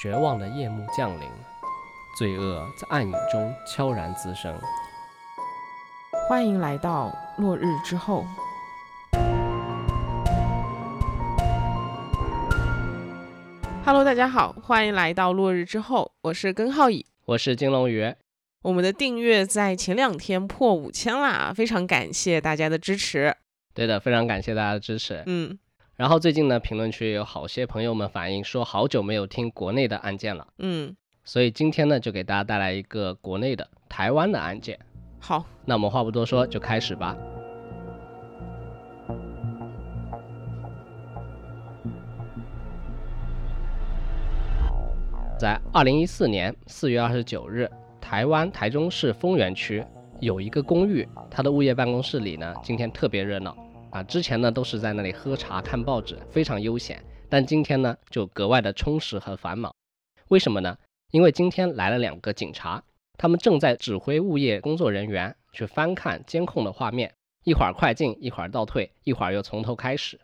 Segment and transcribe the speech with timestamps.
[0.00, 1.28] 绝望的夜幕降临，
[2.16, 4.56] 罪恶在暗影中悄然滋生。
[6.28, 8.24] 欢迎来到落日之后。
[13.84, 18.14] Hello，大家好，欢迎来到落日之后，我是根浩乙，我是金龙鱼。
[18.62, 23.34] 我们的订阅在前两天破五千啦，非常感谢大家的支持。
[23.74, 25.24] 对的，非常感谢大家的支持。
[25.26, 25.58] 嗯。
[25.98, 30.46] 然后最近呢，评论区有好些朋友们反映说，好久没有听国内的案件了。
[30.58, 30.94] 嗯。
[31.24, 34.78] 所以今天呢，就给大家带来一个国内的台湾的案件。
[35.18, 37.16] 好，那我们话不多说，就开始吧。
[45.36, 47.68] 在二零一四年四月二十九日，
[48.00, 49.84] 台湾台中市丰原区
[50.20, 53.56] 有一个公寓，它的物业办公室里呢，今天特别热闹
[53.90, 54.02] 啊！
[54.02, 59.74] 之前呢都是在那里喝茶看报纸，非常悠闲，但今天呢就格外的充实和繁忙。
[60.28, 60.76] 为什么呢？
[61.10, 62.82] 因为今天来了两个警察，
[63.16, 67.14] 他们正在指挥物业工作人员去翻看监控的画面，
[67.44, 70.20] 一会儿快进，一会儿倒退，一会儿又从头开始。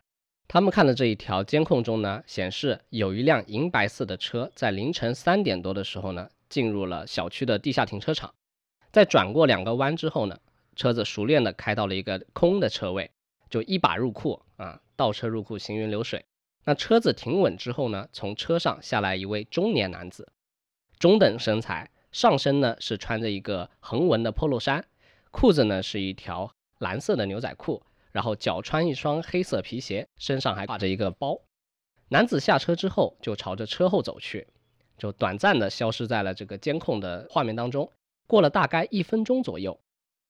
[0.47, 8.35] 他们看的这一条监控中呢，显示有一辆银白色的车在凌晨三点多的时候呢，进入了小区的地下停车场，
[8.93, 10.39] 在转过两个弯之后呢，
[10.77, 13.11] 车子熟练的开到了一个空的车位，
[13.55, 16.25] 就一把入库啊，倒车入库，行云流水。
[16.65, 20.33] 那车子停稳之后呢，从车上下来一位中年男子，
[20.99, 24.85] 中等身材，上身呢是穿着一个横纹的 polo 衫，
[25.31, 27.81] 裤子呢是一条蓝色的牛仔裤。
[28.11, 31.41] 然后脚穿一双黑色皮鞋，身上还挂着一个包。
[32.09, 34.49] 男子下车之后就朝着车后走去，
[34.99, 37.89] 就短暂的消失在了这个监控的画面当中。
[38.27, 39.79] 过了大概一分钟左右，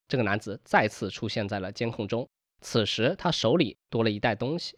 [0.08, 2.28] 这个男子再次出现在了监控中。
[2.60, 4.76] 此时他手里多了一袋东西，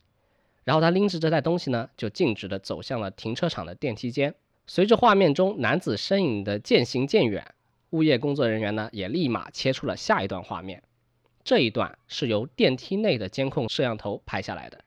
[0.64, 4.34] 然后他拎着这袋东西呢，就径直的走向了停车场的电梯间。
[4.66, 7.54] 随着画面中男子身影的渐行渐远，
[7.91, 10.82] 物业工作人员呢也立马切出了下一段画面。
[11.44, 14.82] 这一段是由电梯内的监控摄像头拍下来的。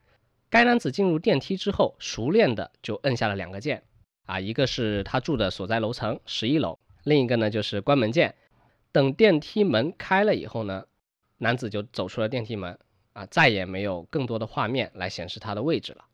[0.50, 3.83] 该男子进入电梯之后，熟练的就摁下了两个键，
[4.25, 8.35] 啊，一个是他住的所在楼层十一楼，另一个呢就是关门键。
[8.91, 10.85] 等电梯门开了以后呢，
[11.39, 12.77] 男子就走出了电梯门，
[13.13, 16.05] 啊，再也没有更多的画面来显示他的位置了。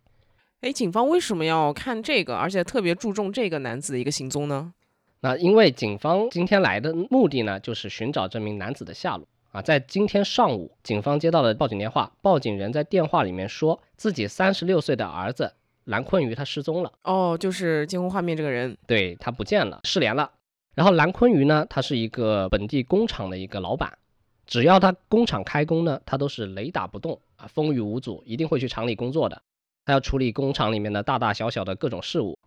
[0.62, 4.74] 哎，警方为什么要看这个，而且特别注重这个男子的一个行踪呢？
[5.20, 9.28] 那因为警方今天来的目的呢，就是寻找这名男子的下落。
[9.52, 15.54] 啊，在今天上午，警方接到了报警电话，报警人在电话里面说自己三十六岁的儿子
[15.86, 16.92] 蓝坤瑜他失踪了。
[17.04, 20.30] 哦，就是监控画面这个人，对他不见了，失联了。
[20.74, 23.98] 然后蓝坤瑜呢，他是一个本地工厂的一个老板，
[24.46, 29.42] 只要他工厂开工呢，他都是雷打不动啊，风雨无阻，一定会去厂里工作的。
[29.86, 32.38] 他要处理工厂里面的大大小小的各种事务。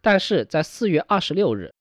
[0.00, 1.72] 但是在四月二十六日，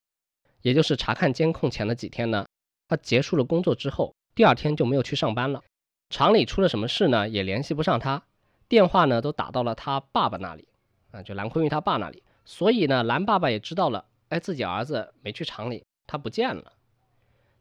[0.61, 2.45] 也就是查看监控前的几天呢，
[2.87, 4.13] 他结束了工作之后。
[4.35, 5.61] 第二天就没有去上班了，
[6.09, 7.27] 厂里出了什么事呢？
[7.27, 8.23] 也联系不上他，
[8.69, 10.67] 电话呢都打到了他爸爸那里，
[11.11, 12.23] 啊，就蓝坤玉他爸那里。
[12.45, 16.71] 所以呢，蓝爸爸也知道了，哎，自己儿子没去厂里，他不见了。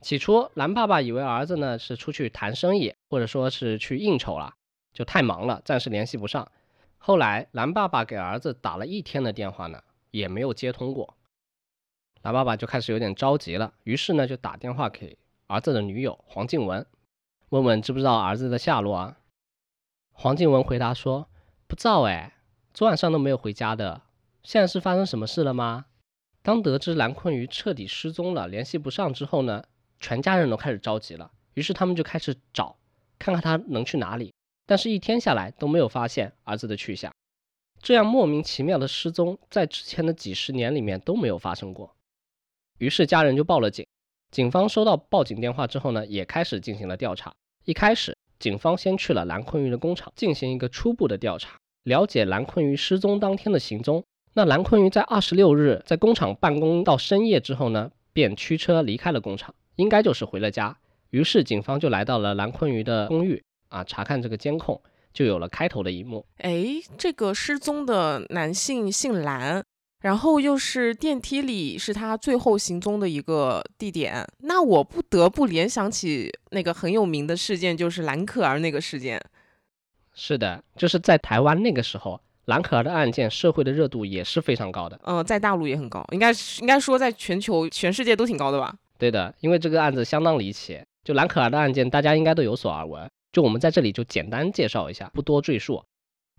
[0.00, 4.54] 起初，蓝爸爸以为儿子呢是出去谈生意，或者说是去应酬了，
[4.92, 6.50] 就太忙了，暂时联系不上。
[6.98, 11.16] 后来，蓝爸爸给儿子打了一天的电话呢，也没有接通过。
[12.22, 15.19] 蓝爸爸就开始有点着急了，于是呢就打电话给。
[15.47, 16.84] 儿子的女友黄静雯，
[17.48, 19.19] 问问知不知道儿子的下落啊？
[20.12, 21.28] 黄静雯回答说
[21.66, 22.34] ：“不知道哎，
[22.75, 24.03] 昨晚上都没有回家的。
[24.42, 25.87] 现在是发生什么事了吗？”
[26.42, 29.64] 当得知蓝坤瑜彻底失踪了，联系不上之后呢，
[30.00, 31.31] 全家人都开始着急了。
[31.54, 32.76] 于是他们就开始找，
[33.19, 34.32] 看看他能去哪里。
[34.66, 37.10] 但是，一天下来都没有发现儿子的去向。
[37.81, 41.94] 这样莫名其妙的失踪，在之前的几十年里面都没有发生过。
[42.78, 43.87] 于是家人就报了警。
[44.31, 47.32] 警方收到报警电话之后呢，也开始进行了调查。
[47.64, 54.05] 一开始，警方先去了蓝坤鱼的工厂进行一个初步的调查，了解蓝坤鱼失踪当天的行踪。
[54.34, 60.76] 那蓝坤鱼在二十六日在工厂办公到深夜之后呢，便驱车离开了工厂，应该就是回了家。
[61.10, 64.80] 于是警方就来到了蓝坤瑜的公寓啊，查看这个监控，
[65.12, 66.26] 就有了开头的一幕。
[66.36, 66.64] 哎，
[66.96, 69.64] 这个失踪的男性姓蓝。
[70.00, 79.20] 然后又是电梯里是他最后行踪的一个地点，那我不得不联想起那个很有名的事件，就是蓝可儿那个事件。
[80.14, 85.00] 是的，就是在台湾那个时候，蓝可儿的案件社会的热度也是非常高的。
[85.02, 88.72] 嗯，在大陆也很高，应该应该说在全球全世界都挺高的吧？
[88.98, 95.82] 对的，因为这个案子相当离奇，就蓝可儿的案件大家应该都有所耳闻，就我们在这里就简单介绍一下，不多赘述。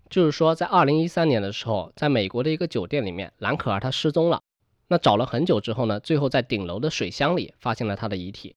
[0.08, 4.42] 就是说，在二零一三年的时候，在美国的一个酒店里面，蓝可儿她失踪了。
[4.88, 8.56] 那找了很久之后呢，最后在顶楼的水箱里发现了她的遗体。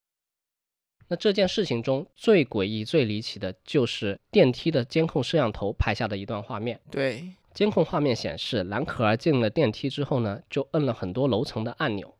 [1.10, 6.80] 那这件事情中最诡异、最离奇的就是电梯的监控摄像头拍下的一段画面。
[6.90, 7.24] 对，
[7.54, 12.16] 监控画面显示，蓝可儿进了电梯之后呢，就摁了很多楼层的按钮，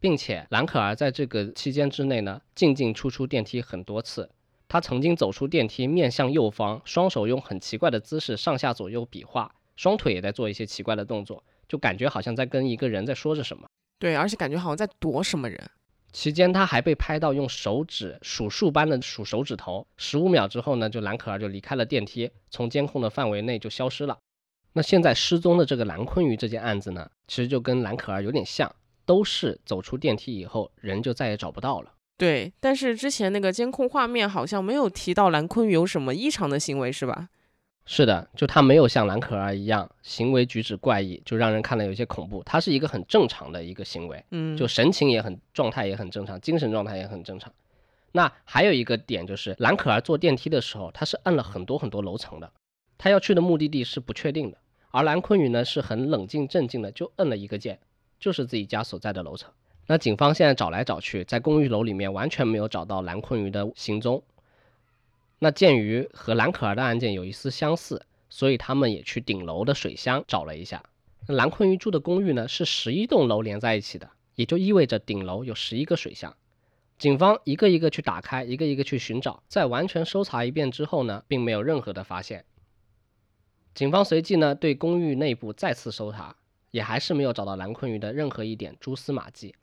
[0.00, 4.30] 并且兰可儿在这个期间之内呢，进进出出电梯很多次。
[4.68, 13.66] 她曾经走出电梯，面向右方，双手用很奇怪的姿势上下左右比划，双腿也在做一些奇怪的动作，就感觉好像在跟一个人在说着什么。
[13.98, 15.70] 对，而且感觉好像在躲什么人。
[16.12, 19.86] 期间，他还被拍到用手指数数般的数手指头。
[19.96, 24.18] 十五秒之后呢，就蓝可儿就离开了电梯，从监控的范围内就消失了。
[24.72, 28.74] 那现在失踪的这个蓝坤瑜这件案子呢，其实就跟蓝可儿有点像，
[29.08, 31.94] 都是走出电梯以后人就再也找不到了。
[32.18, 37.30] 对，但是之前那个监控画面好像没有提到蓝坤宇有什么异常的行为，是吧？
[37.86, 42.42] 是的，就他没有像蓝可儿一样行为举止怪异，就让人看了有些恐怖。
[42.44, 47.50] 他是一个很正常的一个行为，嗯，就神情也很，状态也很正常，精神状态也很正常。
[48.12, 52.52] 那还有一个点就是，蓝可儿坐电梯的时候，他是按了很多很多楼层的，
[52.98, 54.58] 他要去的目的地是不确定的。
[54.90, 57.78] 而蓝坤宇呢是很冷静镇静的，就摁了一个键，
[58.18, 59.50] 就是自己家所在的楼层。
[59.86, 64.22] 那警方现在找来找去，在公寓楼里面完全没有找到蓝坤鱼的行踪。
[65.38, 70.82] 那鉴于和蓝可儿的案件有一丝相似，所以他们也去顶楼的水箱找了一下。
[71.26, 76.36] 那蓝坤瑜住的公寓呢是十一栋楼连在一起的，也就意味着顶楼有十一个水箱。
[76.98, 82.44] 警方一个一个去打开，一个一个去寻找，在完全搜查一遍之后呢，并没有任何的发现。
[83.74, 86.34] 警方随即呢对公寓内部再次搜查，
[86.70, 89.54] 也还是没有找到蓝坤瑜的任何一点蛛丝马迹。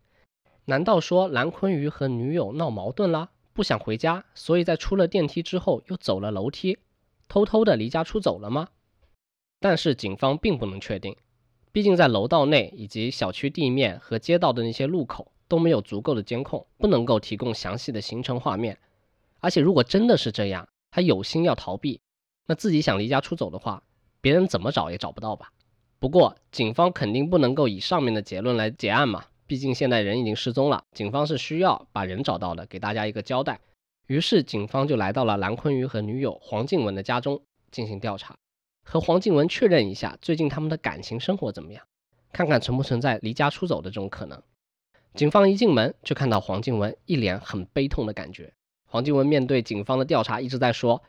[0.66, 3.31] 难道说蓝坤瑜和女友闹矛盾了？
[3.54, 6.78] 不想回家，所以在出了电梯之后又走了楼梯，
[7.28, 8.69] 偷偷的离家出走了吗？
[9.62, 11.16] 但是警方并不能确定，
[11.72, 18.78] 毕竟在楼道内以及小区地面和街道的那些路口都没有足够的监控，不能够提供详细的行程画面。
[19.40, 22.01] 而且如果真的是这样，他有心要逃避，
[22.48, 23.84] 那自己想离家出走的话，
[24.19, 25.54] 别人怎么找也找不到吧？
[26.06, 29.25] 不过警方肯定不能够以上面的结论来结案嘛。
[29.48, 33.60] 毕竟现在人已经失踪了，警方是需要把人找到的，给大家一个交代。
[34.06, 37.42] 于是警方就来到了蓝坤瑜和女友黄静雯的家中
[37.72, 38.38] 进行调查，
[38.84, 41.84] 和黄静雯确认一下最近他们的感情生活怎么样，
[42.31, 44.40] 看看存不存在离家出走的这种可能。
[45.16, 48.54] 警方一进门就看到黄静雯一脸很悲痛的感觉。
[48.86, 51.01] 黄静雯面对警方的调查，一直在说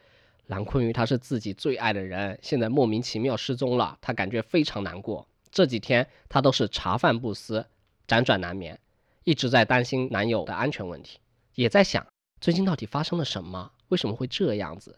[0.47, 5.27] 蓝坤瑜他是自己最爱的人，现在莫名其妙失踪了，他感觉非常难过。
[5.51, 7.67] 这几天他都是茶饭不思。
[8.07, 8.79] 辗转难眠，
[9.25, 11.19] 一直在担心男友的安全问题，
[11.57, 12.07] 也在想
[12.41, 14.97] 最近到底发生了什么，为什么会这样子？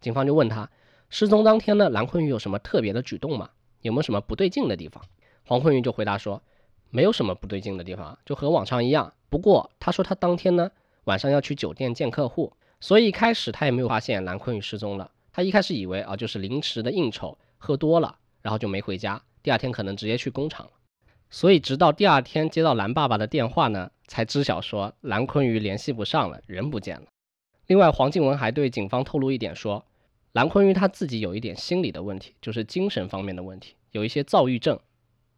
[0.00, 0.68] 警方就问他，
[1.08, 3.50] 失踪当天呢，蓝坤宇有什么特别的举动吗？
[3.82, 5.04] 有没有什么不对劲的地方？
[5.46, 6.42] 黄坤宇就回答说，
[6.90, 9.14] 没有什么不对劲的地方，就和往常一样。
[9.28, 10.72] 不过他说他当天呢
[11.04, 15.10] 晚上要去酒店见客户，所以一开始他也没有发现蓝坤宇失踪了。
[15.32, 20.72] 他一开始以为啊就是临时的应酬，喝多了，然后就没回家，第二天可能直接去工厂了。
[21.30, 27.06] 所以，直到第二天接到蓝爸爸的电话呢，才知晓说蓝坤宇联系不上了，人不见了。
[27.68, 29.86] 另外，黄静雯还对警方透露一点说，
[30.32, 34.78] 蓝坤宇他自己有一点心理的问题，就是精神方面的问题，有一些躁郁症。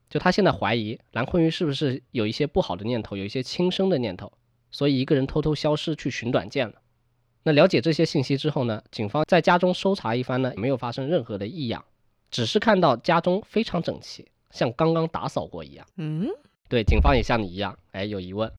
[0.09, 4.33] 就他现在怀疑蓝坤瑜是不是有一些不好的念头，有一些轻生的念头，
[4.71, 6.82] 所以一个人偷偷消失去寻短见了。
[7.45, 11.85] 那了解这些信息之后呢，警方在家中搜查一番呢，没有发生任何的异样，
[12.31, 14.27] 只是看到家中非常整齐。
[14.51, 16.29] 像刚刚打扫过一样，嗯，
[16.69, 18.53] 对，警方也像你一样，哎，有疑问。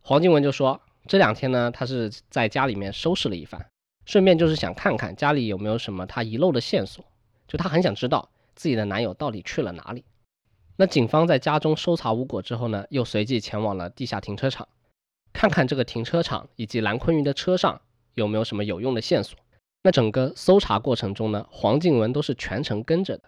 [0.00, 3.66] 黄静文就说，这两天呢，她是在家里面收拾了一番，
[4.06, 7.04] 顺便就是想看看家里有没有什么她遗漏的线索，
[7.48, 10.04] 就她很想知道自己的男友到底去了哪里。
[10.76, 14.68] 那警方在家中搜查无果之后呢，又随即前往了地下停车场，
[15.32, 17.82] 看看这个停车场以及蓝坤云的车上
[18.14, 19.38] 有没有什么有用的线索。
[19.82, 23.24] 那整个搜查过程中呢，黄静文都是全程跟着的。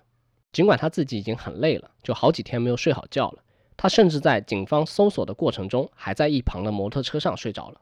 [0.52, 3.42] 尽管他自己已经很累了，就好几天没有睡好觉了。
[3.76, 7.80] 他甚至在警方搜索的过程中，还在一旁的摩托车上睡着了。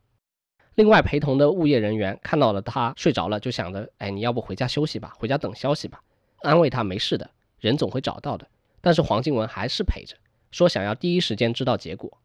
[0.76, 6.00] 另外，陪同的物业人员看到了他睡着了，就想着：“哎，你要不回家休息吧，回家等消息吧。”
[6.42, 7.28] 安慰他没事的，
[7.59, 8.47] 人总会找到的。
[8.80, 10.16] 但是黄静文还是陪着，
[10.52, 12.19] 说想要第一时间知道结果。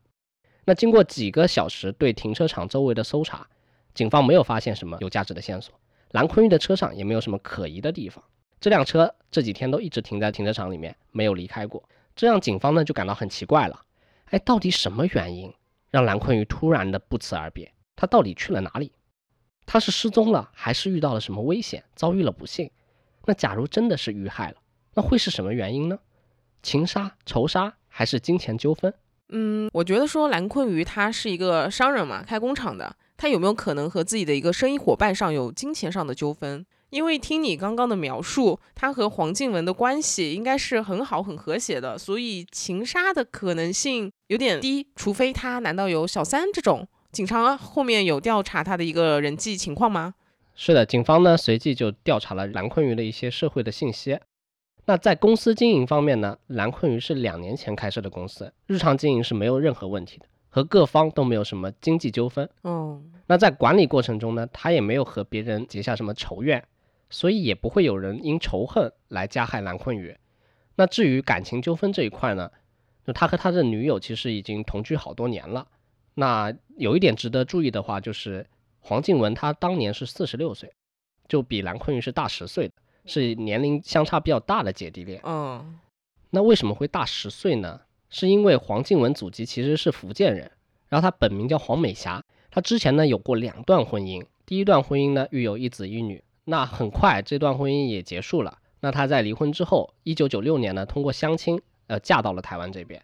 [0.64, 3.48] 那经过几个小时对停车场周围的搜查，
[3.96, 5.74] 警方没有发现什么有价值的线索，
[6.12, 8.24] 蓝坤玉的车上也没有什么可疑的地方。
[8.60, 11.82] 这辆车这几天都一直停在停车场里面，没有离开过，
[12.16, 13.82] 这让警方呢就感到很奇怪了。
[14.26, 15.54] 哎，到底什么原因
[15.90, 17.72] 让蓝坤宇突然的不辞而别？
[17.96, 18.92] 他到底去了哪里？
[19.66, 22.70] 他是失踪了，还是遇到了什么危险，遭遇了不幸？
[23.26, 24.58] 那假如真的是遇害了，
[24.94, 25.98] 那会是什么原因呢？
[26.62, 28.94] 情杀、仇杀，还是金钱纠纷？
[29.30, 36.66] 嗯，我觉得说蓝坤瑜他是一个商人嘛，开工厂的，他有没有可能和自己的一个生意伙伴上有金钱上的纠纷？
[36.92, 46.88] 因为听你刚刚的描述，他和黄静雯的关系应该是很好、很和谐的，所以情杀的可能性有点低，除非他难道有小三这种？
[47.12, 50.14] 警察后面有调查他的一个人际情况吗？
[50.56, 54.20] 是的，警方呢随即就调查了蓝坤瑜的一些社会的信息。
[54.86, 62.50] 那在公司经营方面呢，蓝坤瑜是两年前开设的公司，日常经营是没有任何问题的，和各方都没有什么经济纠纷。
[62.62, 66.66] 哦，那在管理过程中呢，他也没有和别人结下什么仇怨，
[67.10, 70.16] 所以也不会有人因仇恨来加害蓝坤宇。
[70.78, 72.50] 那至于感情纠纷这一块呢，
[73.06, 75.68] 就他和他的女友其实已经同居好多年了。
[76.14, 78.48] 那有一点值得注意的话，就是
[78.80, 80.72] 黄静雯她当年是四十六岁，
[81.28, 82.74] 就比蓝坤宇是大十岁的。
[83.06, 85.20] 是年龄相差比较大的姐弟恋。
[85.26, 85.78] 嗯，
[86.30, 87.82] 那为什么会大十岁呢？
[88.10, 90.52] 是因为黄静雯祖籍其实是福建人，
[90.88, 92.24] 然后她本名叫黄美霞。
[92.52, 96.24] 她之前呢有过两段婚姻，第一段婚姻呢育有一子一女。
[96.46, 98.60] 那很快这段婚姻也结束了。
[98.80, 103.02] 那她在离婚之后，一九九六年呢通过相亲，呃嫁到了台湾这边。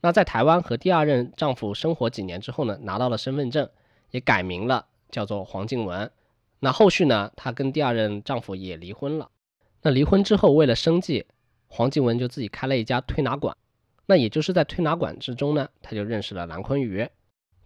[0.00, 3.68] 那在台湾和第二任丈夫生活几年之后呢，拿到了身份证，
[4.12, 6.10] 也改名了，叫做黄静雯。
[6.60, 9.30] 那后续呢，她跟第二任丈夫也离婚了。
[9.82, 11.26] 那离婚之后，为了生计，
[11.66, 13.56] 黄静雯就自己开了一家推拿馆。
[14.06, 17.08] 那也就是在推拿馆之中呢，他就认识了蓝坤瑜。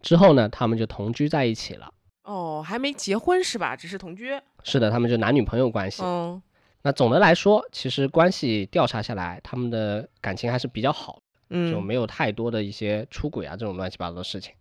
[0.00, 1.92] 之后呢，他们就同居在一起了。
[2.24, 3.76] 哦，还没结婚是吧？
[3.76, 4.30] 只是同居。
[4.62, 6.02] 是的，他们就男女朋友关系。
[6.02, 6.40] 嗯。
[6.82, 11.20] 那总的来说，其实关系调查下来，他们的感情还是比较好，
[11.50, 14.54] 嗯，就没有太多的一些出轨啊这种乱七八糟的事情。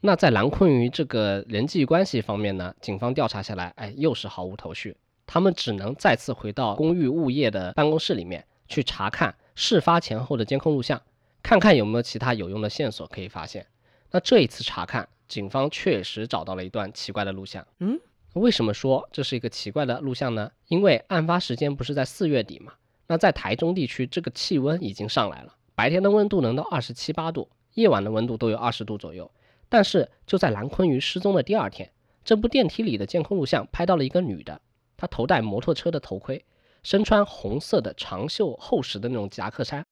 [0.00, 4.96] 那在蓝坤瑜这个人际关系方面呢，警方调查下来，哎，又是毫无头绪。
[5.26, 11.02] 他们只能再次回到公寓物业的办公室里面去查看事发前后的监控录像，
[11.48, 13.66] 看看有没有其他有用的线索可以发现。
[14.10, 17.66] 那这一次查看，警方确实找到了一段奇怪的录像。
[17.78, 17.98] 嗯，
[18.34, 20.52] 为什么说这是一个奇怪的录像呢？
[20.66, 22.74] 因为案发时间不是在四月底嘛？
[23.06, 29.30] 那在台中地区，这个气温已经上来了，白天的温度能到二十七八度，夜晚的温度都有二十度左右。
[29.70, 31.90] 但是就在蓝坤瑜失踪的第二天，
[32.22, 34.60] 这部电梯里的监控录像拍到了一个女的。
[34.98, 36.44] 她头戴摩托车的头盔，
[36.82, 39.86] 身穿红色的长袖厚实的那种夹克衫，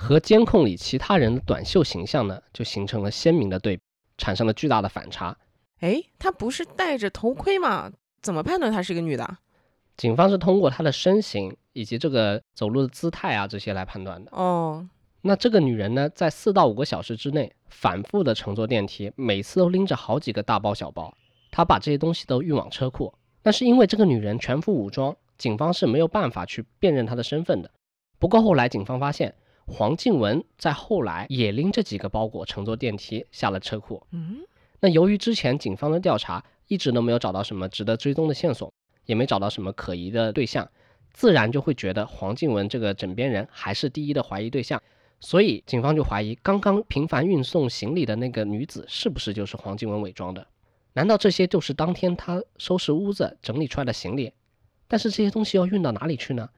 [0.00, 3.82] 和监控里其他人的短袖形象呢，就形成了鲜明的对比，
[4.16, 5.36] 产生了巨大的反差。
[5.80, 7.92] 哎，她不是戴着头盔吗？
[8.22, 9.36] 怎么判断她是一个女的？
[9.98, 14.30] 警方是通过她的身形以及这个走路的姿态啊这些来判断的。
[14.34, 14.88] 哦，
[15.20, 21.14] 那这个女人呢，在四到五个小时之内反复的乘坐电梯，每次都拎着好几个大包小包，
[21.50, 23.12] 她把这些东西都运往车库。
[23.42, 27.70] 但是因为这个女人全副武装，警方是没有办法去辨认她的身份的。
[28.18, 29.34] 不过后来警方发现，
[29.66, 34.04] 黄静文在后来也拎着几个包裹乘坐电梯下了车库。
[34.10, 34.38] 嗯，
[34.80, 38.72] 那由于之前警方的调查一直都没有找到什么值得追踪的线索，
[39.06, 40.68] 也没找到什么可疑的对象，
[41.12, 44.82] 自然就会觉得黄静文这个枕边人还是第一的怀疑对象。
[45.20, 50.46] 所以警方就怀疑刚刚频繁运送行李的那个女子是不是就是黄静文伪装的。
[50.94, 54.32] 难道这些就是当天她收拾屋子整理出来的行李？
[54.88, 56.48] 但是这些东西要运到哪里去呢？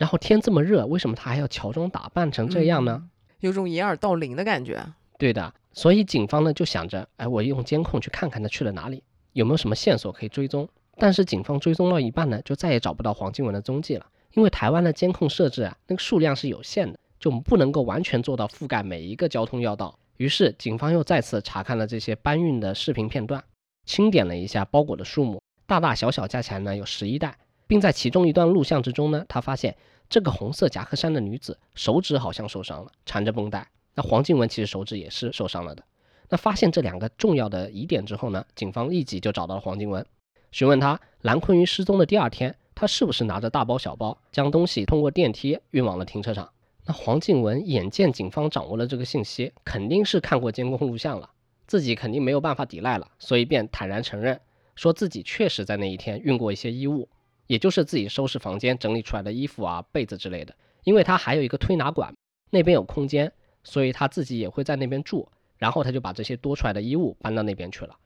[0.00, 3.10] 然后天这么热，为什么他还要乔装打扮成这样呢？
[3.40, 4.82] 有种掩耳盗铃的感觉。
[5.18, 9.04] 对的，所以警方呢就想着，哎，我用监控去看看他去了哪里，
[9.34, 10.66] 有没有什么线索可以追踪。
[10.96, 14.06] 但是警方追踪到一半呢，就再也找不到黄金文的踪迹了。
[14.32, 19.98] 因为台湾的监控设置啊，那个数量是有限的，就不能够完全做到覆盖每一个交通要道。
[20.16, 23.44] 于是警方又再次查看了这些搬运的视频片段。
[23.84, 27.36] 清点了一下包裹的数目，大大小小加起来呢有十一袋，
[27.70, 29.76] 并在其中一段录像之中呢，他发现
[30.08, 33.64] 这个红色夹克衫的女子手指好像受伤了，缠着绷带。
[33.94, 35.84] 那黄静文其实手指也是受伤了的。
[36.30, 40.04] 那发现这两个重要的疑点之后呢，警方立即就找到了黄静文，
[40.50, 46.50] 询问她蓝坤云失踪的第二天，她是不是拿着大包小包将东西通过电梯运往了停车场？
[46.86, 51.30] 那黄静文眼见警方掌握了这个信息，肯定是看过监控录像了。
[51.68, 54.40] 自己肯定没有办法抵赖了，所以便坦然承认，
[54.74, 57.08] 说自己确实在那一天运过一些衣物，
[57.50, 60.54] 也就是自己收拾房间整理出来的衣服啊、被子之类的。
[60.84, 62.14] 因为他还有一个推拿馆，
[62.48, 63.32] 那边有空间，
[63.64, 65.28] 所以他自己也会在那边住。
[65.58, 67.96] 然后他就把这些多出来的衣物搬到那边去了。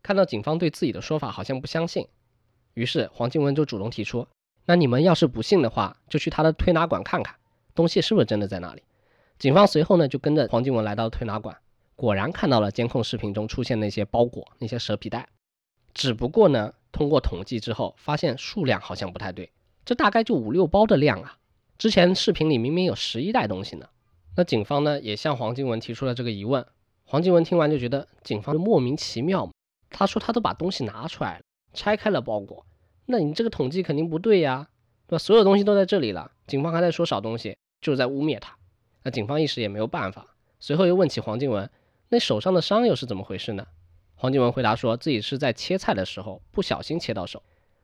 [0.00, 2.06] 看到警方对自己的说法好像不相信，
[2.74, 4.28] 于是黄静雯就主动提出
[4.64, 7.34] ：“那你们要是不信的话，就去他的推拿馆看看，
[7.74, 8.82] 东西是不是真的在那里。”
[9.40, 11.58] 警方随后呢就跟着黄静雯来到推拿馆。
[11.96, 15.28] 果然看到了监控视频中出现那些包裹、那些蛇皮袋，
[15.92, 19.50] 只不过呢，通过统计之后发现数量好像不太对，
[19.84, 21.38] 这大概就五六包的量啊。
[21.76, 23.88] 之前视频里明明有十一袋东西呢，
[24.36, 26.66] 那警方呢也向黄静文提出了这个疑问。
[27.04, 29.48] 黄静文听完就觉得警方莫名其妙。
[29.90, 32.66] 他说他都把东西拿出来了，拆开了包裹，
[33.06, 34.68] 那你这个统计肯定不对呀，
[35.06, 35.18] 对吧？
[35.18, 38.54] 所有东西都在这里了，警方还在说少东西，就是在污蔑他。
[39.04, 40.26] 那警方一时也没有办法，
[40.60, 41.70] 随后又问起黄静文，
[42.10, 43.66] 那手上的伤又是怎么回事呢？
[44.20, 47.40] 黄静文回答说自己是在切菜的时候不小心切到手。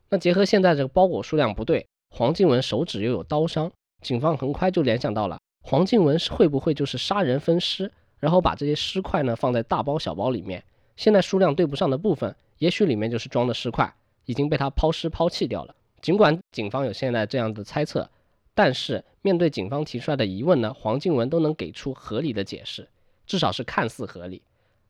[0.08, 3.70] 那结合现在这个包裹数量不对，黄静文手指又有刀伤，
[4.02, 10.64] 警方很快就联想到了黄静文会不会就是杀人分尸，然后把这些尸块呢放在大包小包里面。
[10.96, 15.72] 现在数量对不上的部分，也许里面就是装的尸块，已经被他抛尸抛弃掉了。
[16.02, 18.10] 尽管警方有现在这样的猜测，
[18.54, 22.88] 但是面对警方提出来的疑问呢，黄静文都能给出合理的解释，
[23.24, 24.42] 至少是看似合理。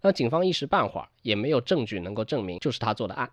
[0.04, 3.30] 那警方一时半会儿也没有证据能够证明就是他做的案。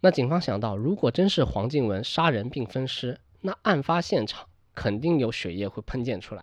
[0.00, 6.42] 那警方想到，如果真是黄静文杀人并分尸，那案发现场肯定有血液会喷溅出来。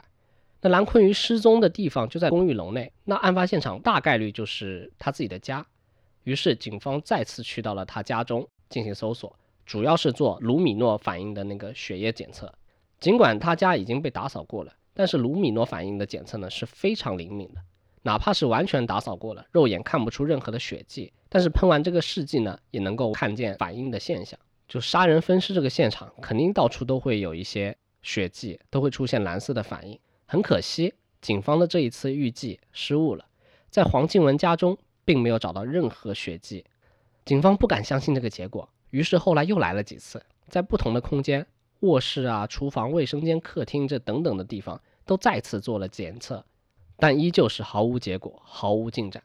[0.62, 5.65] 那蓝坤瑜失踪的地方就在公寓楼内，那案发现场大概率就是他自己的家。
[6.25, 12.53] 于是警方再次去到了他家中进行搜索，主要是做卢米诺反应的那个血液检测。
[13.00, 17.62] 尽管他家已经被打扫过了，但是卢米诺反应的检测呢是非常灵敏的，
[18.01, 24.39] 哪怕是完全打扫过了，肉眼看不出任何的血迹，但是喷完这个试剂呢，也能够看见反应的现象。
[24.68, 30.00] 就杀人分尸这个现场，肯定到处都会有一些血迹，都会出现蓝色的反应。
[30.25, 33.25] 很可惜，警方的这一次预计失误了，
[33.70, 36.63] 在黄静文家中并没有找到任何血迹，
[37.25, 41.46] 警方不敢相信这个结果，于是后来又来了几次，在不同的空间，
[41.79, 46.46] 卧室啊、厨房、卫生间、客厅这等等的地方都再次做了检测，
[47.00, 49.24] 但依旧是毫无结果，毫无进展。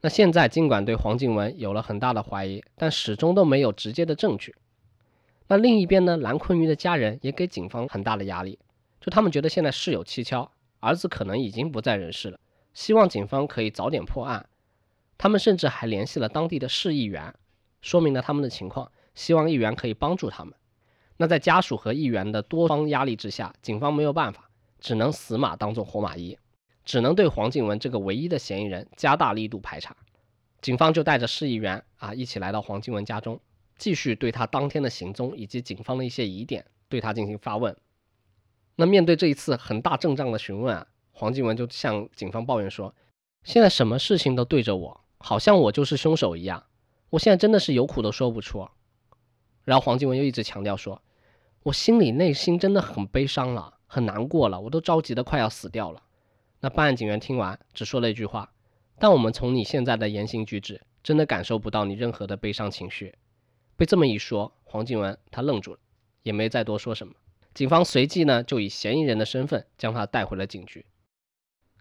[0.00, 4.54] 那现在尽管对黄静文有了很大的怀疑，但始终都没有直接的证据。
[5.48, 8.58] 那另一边呢，蓝坤瑜的家人也给警方很大的压力。
[9.00, 12.38] 就他们觉得现在事有蹊跷，儿子可能已经不在人世了，
[12.74, 14.46] 希望警方可以早点破案。
[15.16, 17.34] 他们甚至还联系了当地的市议员，
[17.80, 20.54] 说明了他们的情况，希望议员可以帮助他们。
[21.16, 26.38] 那在家属和议员的多方压力之下，警方没有办法，只能死马当做活马医，
[26.88, 29.94] 只能对黄静文这个唯一的嫌疑人加大力度排查。
[30.62, 33.38] 警方就带着市议员啊一起来到黄静文家中，
[33.76, 37.76] 继续对他当天的行踪以及警方的一些疑点对他进行发问。
[38.76, 42.94] 那面对这一次很大阵仗的询问啊，黄静文就向警方抱怨说
[43.44, 46.64] ：“现在什么事情都对着我，好像我就是凶手一样。
[47.10, 48.66] 我现在真的是有苦都说不出。”
[49.66, 51.02] 然后黄静文又一直强调说
[51.64, 56.04] ：“我心里内心真的很悲伤了，很难过了，我都着急的快要死掉了。”
[56.60, 58.52] 那办案警员听完只说了一句话
[58.98, 63.14] ：“但我们从你现在的言行举止，真的感受不到你任何的悲伤情绪。”
[63.76, 65.78] 被这么一说，黄静文他愣住了，
[66.22, 67.14] 也没再多说什么。
[67.54, 70.84] 警方随即呢，就以嫌疑人的身份将他带回了警局。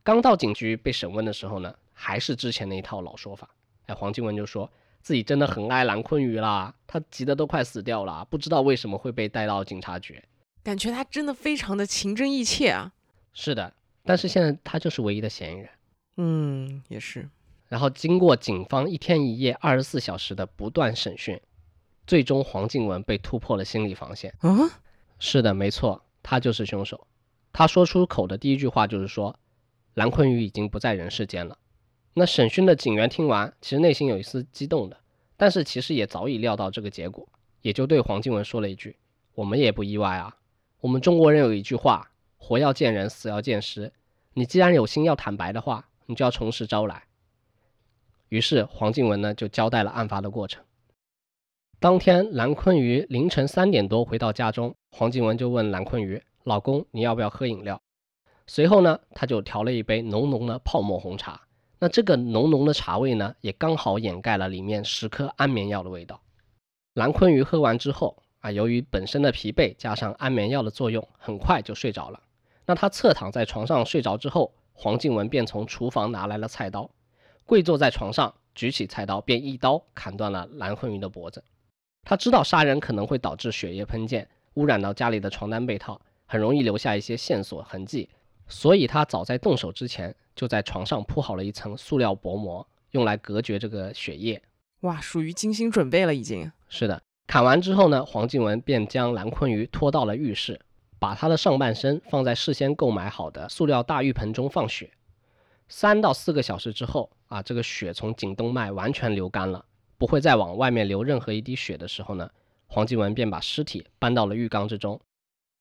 [0.04, 3.50] 刚到警局被审问的时候呢，还是之前那一套老说法。
[3.88, 10.24] 哎，黄静文就说自己真的很爱蓝坤瑜啦，他急得都快死掉了，不知道为什么会被带到警察局。
[10.64, 12.94] 感觉他真的非常的情真意切啊。
[13.34, 13.74] 是的，
[14.08, 15.70] 但是现在他就是唯一的嫌疑人。
[16.16, 17.30] 嗯，也是。
[17.68, 21.40] 然后经过警方一天一夜、二十四小时的不断审讯，
[22.08, 24.34] 最终黄静文被突破了心理防线。
[24.42, 24.70] 嗯。
[25.20, 27.06] 是的，没错，他就是凶手。
[27.52, 29.38] 他说出口的第一句话就是说，
[29.96, 31.58] 蓝坤宇已经不在人世间了。
[32.14, 34.98] 那审讯的警员听完，其实内心有一丝激动的，
[35.36, 37.28] 但是其实也早已料到这个结果，
[37.62, 38.96] 也就对黄静文说了一句
[39.36, 40.38] ：“我们也不意外啊。
[40.80, 43.92] 我们中国人有一句话，活要见人，死要见尸。
[44.34, 47.04] 你既然有心要坦白的话，你就要从实招来。”
[48.30, 50.64] 于是黄静文呢就交代了案发的过程。
[51.80, 57.82] 当天，蓝坤瑜凌晨三点多回到家中，黄静文就问蓝坤瑜：“老公，你要不要喝饮料？”
[58.48, 61.42] 随后呢，他就调了一杯浓浓的泡沫红茶。
[61.80, 66.22] 那这个浓浓的茶味呢，也刚好掩盖了里面十颗安眠药的味道。
[66.94, 72.20] 蓝坤瑜喝完之后啊，由于本身的疲惫加上安眠药的作用，很快就睡着了。
[72.68, 76.90] 那他侧躺在床上睡着之后，黄静文便从厨房拿来了菜刀，
[77.46, 81.44] 跪坐在床上，举起菜刀便一刀砍断了蓝坤瑜的脖子。
[82.04, 88.10] 他知道杀人可能会导致血液喷溅，污染到家里的床单被套，很容易留下一些线索痕迹，
[88.48, 94.42] 所以他早在动手之前就在床上铺好了一层塑料薄膜，用来隔绝这个血液。
[94.82, 97.02] 哇，属于精心准备了，已经是的。
[97.26, 100.60] 砍完之后呢，黄静文便将蓝坤瑜拖到了浴室，
[101.00, 104.92] 把他的上半身放在事先购买好的塑料大浴盆中放血。
[105.68, 109.66] 三到四个小时之后啊，这个血从颈动脉完全流干了。
[110.00, 112.30] 不会再往外面流任何一滴血的时候呢，
[112.68, 115.02] 黄继文便把尸体搬到了浴缸之中，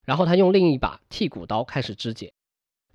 [0.04, 2.30] 然后他用另一把剔骨刀开始肢解，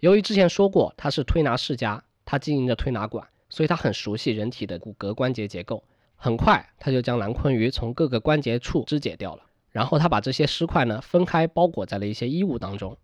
[0.02, 5.84] 由于之前说过他是推拿世家，他经营着推拿馆，所以他很熟悉人体的骨骼关节结构。
[6.16, 12.98] 很快，他就将蓝坤鱼从各个关节处肢解掉了，然后他把这些尸块呢分开包裹在了一些衣物当中，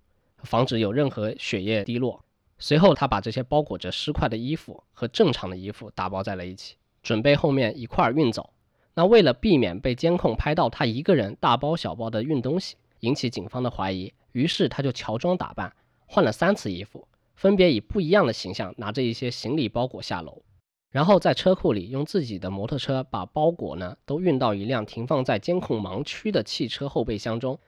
[0.44, 2.24] 防止有任何血液滴落。
[2.60, 8.50] 随后，他把这些包裹着尸块的衣服和正常的衣服打包在了一起，准备后面一块儿运走。
[8.96, 15.72] 那为了避免被监控拍到他一个人大包小包的运东西，引起警方的怀疑，于是他就乔装打扮，
[16.08, 20.42] 换了三次衣服，分别以不一样的形象拿着一些行李包裹下楼。
[20.90, 27.60] 然后在车库里用自己的摩托车把包裹呢都运到一辆停放在监控盲区的汽车后备箱中，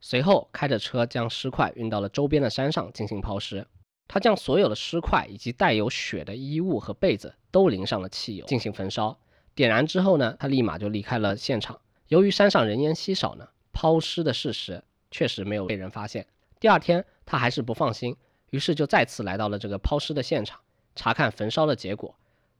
[0.00, 3.66] 随后开着车将尸块运到了周边的山上进行抛尸。
[4.06, 9.18] 他将所有的尸块以及带有血的衣物和被子都淋上了汽油进行焚烧。
[9.54, 11.78] 点燃之后呢，他立马就离开了现场。
[12.06, 16.26] 由于山上人烟稀少呢，抛尸的事实确实没有被人发现。
[16.58, 18.16] 第二天他还是不放心，
[18.50, 20.58] 于是就再次来到了这个抛尸的现场，
[20.94, 22.14] 查看焚烧的结果。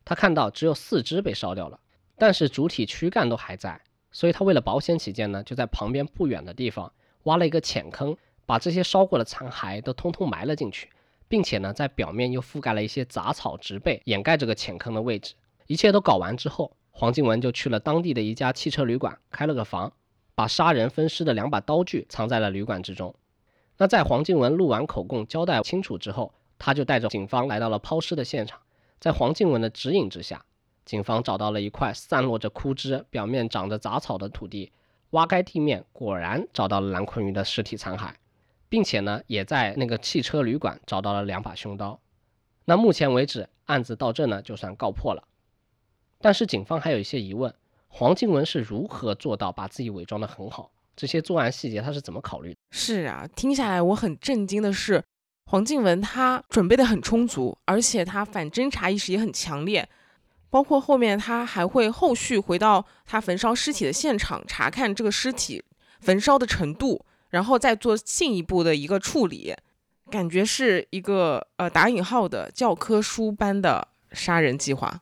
[0.08, 1.78] 他看到只有四肢被烧掉了，
[2.16, 3.78] 但是主体躯干都还在，
[4.10, 6.90] 所以他为了保险起见呢，就在旁边不远的地方
[7.24, 8.16] 挖了一个浅坑，
[8.46, 10.88] 把这些烧过的残骸都通通埋了进去，
[11.28, 15.34] 并且呢，在表面又覆盖了一些杂草植被，掩盖这个浅坑的位置。
[15.66, 19.92] 一切都搞完之后，黄静文就去了当地的一家汽车旅馆开了个房，
[20.34, 23.14] 把杀人分尸的两把刀具藏在了旅馆之中。
[23.76, 28.58] 那在黄静文录完口供交代清楚之后，他就带着警方来到了抛尸的现场。
[29.00, 30.44] 在黄静文的指引之下，
[30.84, 34.72] 警方找到了一块散落着枯枝、表面长着杂草的土地，
[35.10, 38.12] 挖开地面，果然找到了蓝坤瑜的尸体残骸，
[38.68, 42.00] 并且呢，也在那个汽车旅馆找到了两把凶刀。
[42.64, 45.22] 那目前为止，案子到这呢就算告破了。
[46.20, 47.54] 但是警方还有一些疑问：
[47.86, 50.70] 黄静文是如何做到把自己伪装得很好？
[50.96, 52.56] 这些作案细节他是怎么考虑？
[52.72, 55.04] 是啊，听下来我很震惊的是。
[55.50, 59.88] 黄静文他准备的很充足，而且他反侦查意识也很强烈，
[60.50, 65.64] 包括后面他还会后续回到他焚烧尸体的现场查看这个尸体
[66.00, 69.54] 焚烧的程度，然后再做进一步的一个处理，
[70.10, 75.00] 感觉是一个呃打引号的教科书般的杀人计划。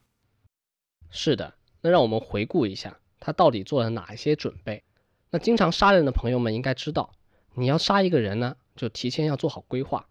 [1.10, 4.84] 是的，那让我们回顾一下他到底做了哪一些准备。
[5.30, 7.10] 那经常杀人的朋友们应该知道，
[7.54, 10.06] 你要杀一个人呢，就提前要做好规划。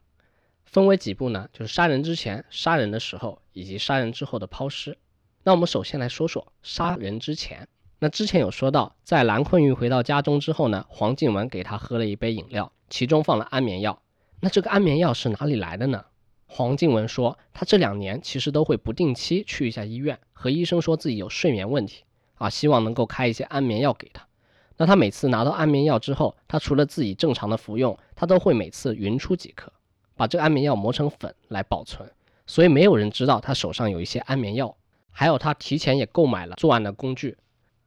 [0.75, 1.47] 分为几步呢？
[1.53, 4.97] 就是杀人之前、杀人的时候以及杀人之后的抛尸。
[5.43, 7.65] 那我们首先来说说杀人之前。
[7.99, 14.01] 那之前有说到，在蓝坤玉回到家中之后呢，黄静文给他喝了一杯饮料，其中放了安眠药。
[14.41, 16.03] 那这个安眠药是哪里来的呢？
[16.45, 24.27] 黄静文说，他这两年其实都会不定期去一下医院，和医生说自己有睡眠问题啊，希望能够开一些安眠药给他。
[24.75, 29.71] 那他每次拿到安眠药之后，他除了自己正常的服用，他都会每次匀出几颗。
[30.15, 32.09] 把这个安眠药磨成粉来保存，
[32.45, 34.75] 所以没有人知道他手上有一些安眠药。
[35.17, 37.37] 还有他提前也购买了作案的工具，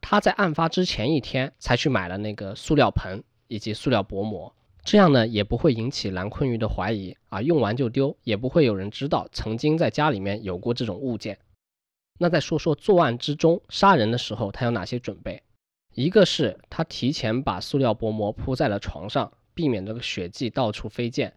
[0.01, 4.51] 他在案发之前一天才去买了那个塑料盆以及塑料薄膜，
[4.83, 11.37] 这样呢也不会引起蓝坤鱼的怀疑啊，用完就丢，也不会有人知道曾经在家里面有过这种物件。
[12.17, 15.43] 那再说说作案之中杀人的时候他有哪些准备？
[15.93, 21.31] 一个是他提前把塑料薄膜铺在了床上，避免这个血迹到处飞溅。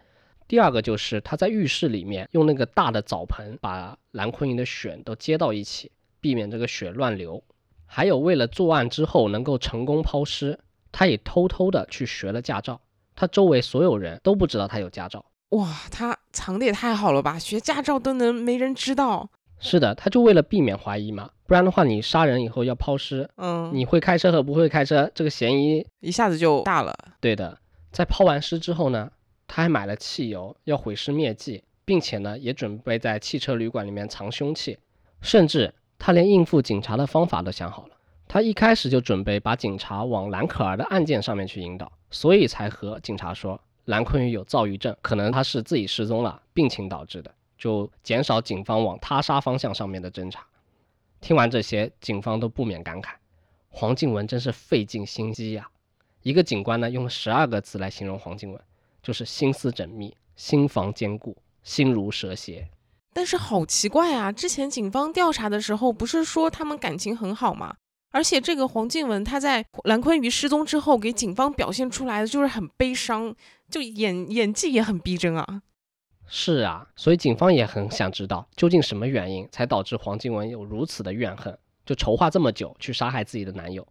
[0.52, 7.42] 第二个就是他在浴室里面用那个大的澡盆把蓝坤莹的血都接到一起，避免这个血乱流。
[7.86, 10.58] 还有为了作案之后能够成功抛尸，
[10.92, 12.78] 他也偷偷的去学了驾照。
[13.16, 15.24] 他周围所有人都不知道他有驾照。
[15.52, 17.38] 哇，他藏的也太好了吧！
[17.38, 19.30] 学驾照都能没人知道。
[19.58, 26.94] 是的，他就为了避免怀疑嘛，不然的话你杀人以后要抛尸，嗯，你会开车和不会开车这个嫌疑一下子就大了。
[27.22, 27.58] 对的，
[27.90, 29.10] 在抛完尸之后呢？
[29.54, 34.78] 他还买了汽油，要毁尸灭迹，并且呢，也准备在汽车旅馆里面藏凶器，
[35.20, 37.94] 甚至他连应付警察的方法都想好了。
[38.26, 50.46] 他一开始就准备把警察往蓝可儿的案件上面去引导，所以才和警察说蓝坤宇有躁郁症，可能他是自己失踪了，病情导致的，就减少警方往他杀方向上面的侦查。
[51.20, 53.10] 听完这些，警方都不免感慨：
[53.68, 55.68] 黄静文真是费尽心机呀！
[56.22, 58.58] 一个警官呢，用十二个字来形容黄静文。
[59.02, 62.68] 就是心思缜密，心房坚固，心如蛇蝎。
[63.12, 64.32] 但是好奇怪啊！
[64.32, 67.76] 之前警方调查的时候，不是说他们感情很好吗？
[68.10, 73.34] 而且这个黄静文她在蓝坤瑜失踪之后，给警方表现出来的就是很悲伤，
[73.68, 75.62] 就演演技也很逼真啊。
[76.26, 83.86] 是啊，所以警方也很想知道，究竟什么原因才导致黄静文有如此的怨恨，就筹划这么久去杀害自己的男友。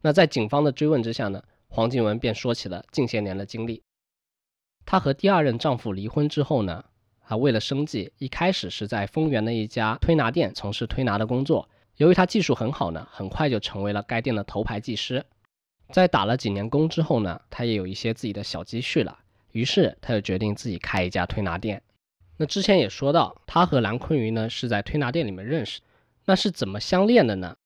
[0.00, 3.82] 那在警方的追问之下呢，黄静文便说起了近些年的经历。
[4.86, 6.84] 她和第二任丈夫离婚之后呢，
[7.26, 11.68] 啊，为了生计，一开始是在丰原的一家推拿店从事推拿的工作。
[11.96, 15.24] 由于他技术很好呢，很快就成为了该店的头牌技师。
[15.92, 19.18] 在打了几年工之后呢，他也有一些自己的小积蓄了，
[19.52, 21.82] 于是他就决定自己开一家推拿店。
[22.36, 25.80] 那之前也说到，他和蓝坤瑜呢是在推拿店里面认识，
[26.24, 27.56] 那是怎么相恋的呢？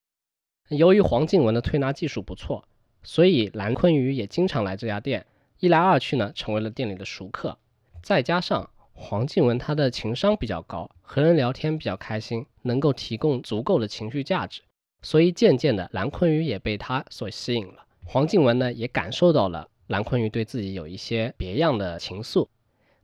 [0.69, 2.69] 由于黄静文的推拿技术不错，
[3.03, 5.25] 所以蓝坤瑜也经常来这家店，
[5.61, 7.59] 一来二去呢，成为了店里的熟客。
[8.03, 14.63] 再加上黄静文他的情商比较高，和人聊天比较开心，能够提供足够的情绪价值，
[15.03, 17.85] 所以渐渐的蓝坤瑜也被他所吸引了。
[18.05, 22.47] 黄静文呢也感受到了蓝坤瑜对自己有一些别样的情愫。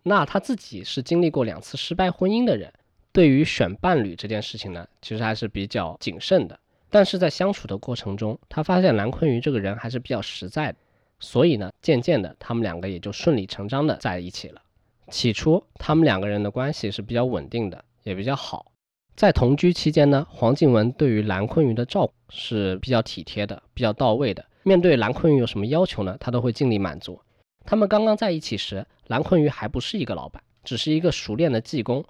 [0.03, 2.73] 那他自己是经历过两次失败婚姻的人，
[3.13, 6.59] 对于选伴侣这件事情呢，其实还是比较谨慎的。
[6.91, 10.79] 但是在相处的过程中，他发现蓝坤瑜这个人还是比较实在的，
[11.25, 14.61] 所以呢，渐渐的他们两个也就顺理成章的在一起了。
[15.09, 18.67] 起初他们两个人的关系是比较稳定的，也比较好。
[19.17, 24.45] 在同居期间呢，黄静文对于蓝坤瑜的照顾是比较体贴的，比较到位的。
[24.65, 27.19] 面对蓝坤瑜有什么要求呢，他都会尽力满足。
[27.65, 32.05] 他们刚刚在一起时，蓝坤瑜还不是一个老板，只是一个熟练的技工。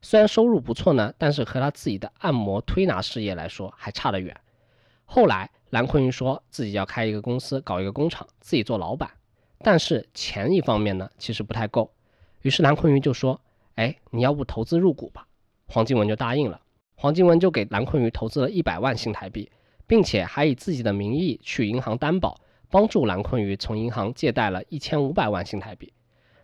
[0.00, 4.34] 虽然收入不错呢，但是和他自己的按摩推拿事业来说还差得远。
[5.06, 9.10] 后来蓝坤云说自己要开一个公司，搞一个工厂，自己做老板。
[9.58, 11.90] 但是钱一方面呢，其实不太够。
[12.42, 13.40] 于是蓝坤云就说
[13.74, 15.26] ：“哎，你要不投资入股吧？”
[15.66, 16.60] 黄静文就答应了。
[16.94, 19.50] 黄静文就给蓝坤云投资了一百万新台币，
[19.84, 22.40] 并且还以自己的名义去银行担保。
[22.70, 25.92] 帮助蓝坤云从银行借贷了一千五百万新台币，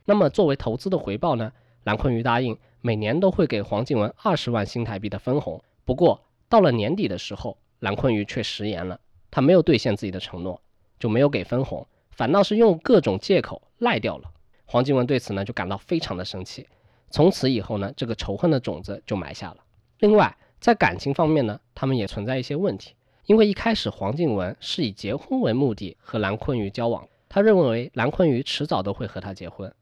[0.06, 1.52] 那么作为投资的回报呢？
[1.84, 5.62] 蓝坤云答应每年都会给黄静文二十万新台币的分红。
[5.84, 8.98] 不过到了年底的时候，蓝坤云却食言了，
[9.30, 10.60] 他没有兑现自己的承诺，
[10.98, 14.30] 就没有给分红，反倒是用各种借口赖掉了。
[14.66, 16.66] 黄静文对此呢就感到非常的生气，
[17.10, 19.56] 从此以后呢，这个仇恨的种子就埋下了。
[19.98, 22.94] 另外在感情方面呢，他们也存在一些问题。
[23.26, 29.72] 因为一开始黄静文是以结婚为目的和蓝坤瑜交往，他认为蓝坤瑜迟早都会和他结婚。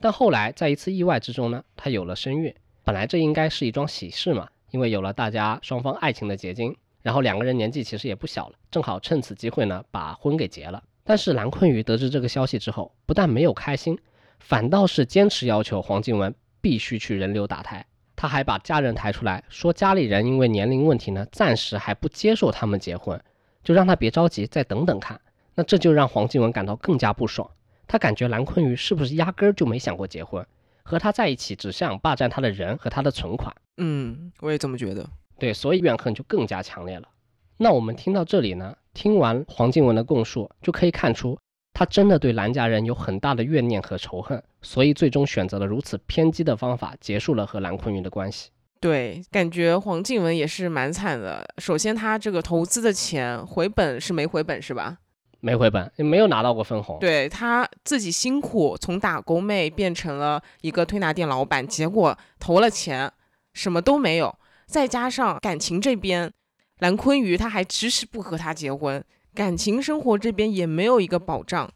[0.00, 2.52] 但后来在一次意外之中呢，他有了身孕。
[2.82, 10.82] 本来这应该是一桩喜事嘛，因为有了大家双方爱情的结晶，然后两个人年纪其实也不小了，正好趁此机会呢把婚给结了。
[11.04, 13.98] 但是蓝坤瑜得知这个消息之后，不但没有开心，
[14.40, 17.84] 反倒是坚持要求黄静文必须去人流打胎。
[18.14, 23.18] 他还把家人抬出来说，家里人因为年龄问题呢，暂时还不接受他们结婚，
[23.62, 25.20] 就让他别着急，再等等看。
[25.54, 27.48] 那这就让黄静文感到更加不爽，
[27.86, 30.44] 他感觉蓝坤瑜是不是压根儿就没想过结婚，
[30.82, 33.54] 和他在一起只想霸占他的人和他的存款。
[33.76, 35.08] 嗯，我也这么觉得。
[35.38, 37.08] 对，所以怨恨就更加强烈了。
[37.56, 41.38] 那我们听到这里呢，听完黄静文的供述，就可以看出。
[41.72, 48.50] 他真的对蓝家人有很大的怨念和仇恨，所以最终选择了如此偏激的方法，结束了和蓝坤云的关系。
[48.80, 51.48] 对，感觉黄静文也是蛮惨的。
[51.58, 54.98] 首先，他这个投资的钱回本是没回本，是吧？
[55.40, 56.98] 没回本，也没有拿到过分红。
[56.98, 63.12] 对他自己辛苦从打工妹变成了一个推拿店老板，结果投了钱
[63.52, 64.36] 什么都没有。
[64.68, 66.30] 再加上感情这边，
[66.78, 69.02] 蓝坤瑜他还迟迟不和他结婚。
[69.34, 71.72] 感情生活这边也没有一个保障，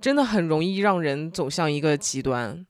[0.00, 2.66] 真的很容易让人走向一个极端。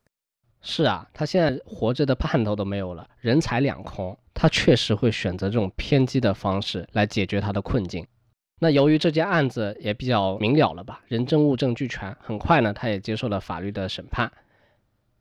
[0.60, 8.06] 是啊，他现在活着的盼头都没有了，人财两空，他确实会选择这种偏激的方式来解决他的困境。
[8.60, 14.30] 那由于这件案子也比较明了了吧，人证物证俱全，很快呢，他也接受了法律的审判。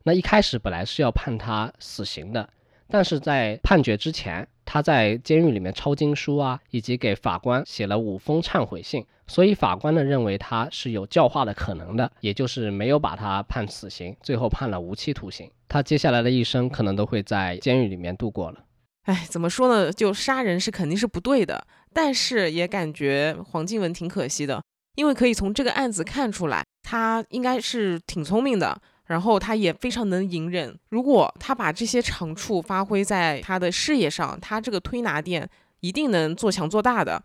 [0.02, 2.48] 那一开始本来是要判他死刑的，
[2.88, 4.46] 但是在判决之前。
[4.66, 15.50] 他在监狱里面抄经书啊，以及给法官写了五封忏悔信，所以法官呢认为他是有教化的可能的，也就是没有把他判死刑，最后判了无期徒刑。
[15.68, 18.64] 他接下来的一生可能都会在监狱里面度过了。
[19.02, 19.92] 哎，怎么说呢？
[19.92, 24.62] 就杀人是肯定是不对的，但是也感觉黄静文挺可惜的，
[24.96, 28.80] 因为可以从这个案子看出来，他应该是挺聪明的。
[29.06, 30.78] 然后他也非常能隐忍。
[30.88, 35.48] 如果他把这些长处发挥在他的事业上，他这个推拿店
[35.80, 37.22] 一定能做强做大的。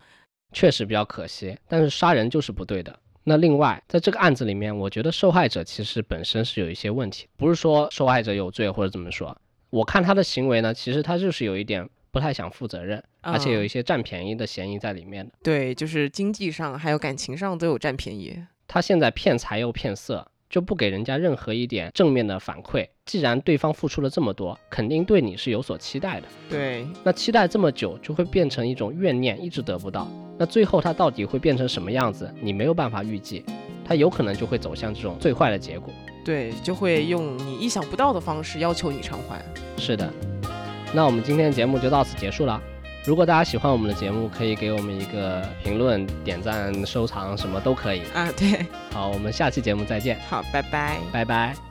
[0.52, 2.98] 确实比较可惜，但是杀人就是不对的。
[3.24, 9.36] 那另外，在这个案子里面，我觉得受害者其实本身是有一些问题，不是说受害者有罪或者怎么说。
[9.68, 15.32] 我看他的行为呢，其实他就是有一点不太想负责任，而且有一些占便宜的嫌疑在里面的。
[15.42, 18.42] 对，就是经济上还有感情上都有占便宜。
[18.66, 20.26] 他现在骗财又骗色。
[20.50, 22.86] 就不给人家任何一点正面的反馈。
[23.06, 26.26] 既然对方付出了这么多，肯定对你是有所期待的。
[26.50, 30.06] 对，那期待这么久，就会变成一种怨念，一直得不到。
[30.36, 33.44] 那最后他到底会变成什么样子，你没有办法预计。
[33.84, 35.92] 他有可能就会走向这种最坏的结果。
[36.24, 39.42] 对，就会用你意想不到的方式要求你偿还。
[39.76, 40.12] 是的，
[40.92, 42.60] 那我们今天的节目就到此结束了。
[43.04, 48.02] 如果大家喜欢我们的节目，可以给我们一个评论、点赞、收藏，什么都可以。
[48.14, 50.98] 啊，对，好，我们下期节目再见，好，拜拜。
[51.12, 51.69] 拜拜。